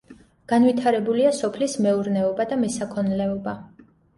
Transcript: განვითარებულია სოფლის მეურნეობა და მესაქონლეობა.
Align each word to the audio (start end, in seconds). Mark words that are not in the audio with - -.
განვითარებულია 0.51 1.35
სოფლის 1.41 1.77
მეურნეობა 1.87 2.49
და 2.55 2.61
მესაქონლეობა. 2.65 3.59